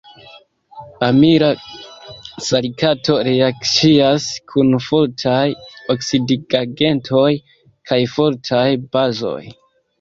[1.07, 1.49] Amila
[2.47, 5.45] salikato reakcias kun fortaj
[5.97, 7.29] oksidigagentoj
[7.91, 8.67] kaj fortaj
[8.97, 9.41] bazoj.